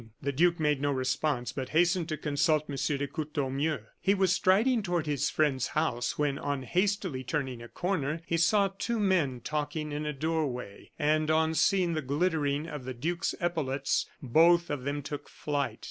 [0.19, 2.75] The duke made no response, but hastened to consult M.
[2.75, 3.81] de Courtornieu.
[3.99, 8.69] He was striding toward his friend's house when, on hastily turning a corner, he saw
[8.79, 14.07] two men talking in a doorway, and on seeing the glittering of the duke's epaulets,
[14.23, 15.77] both of them took flight.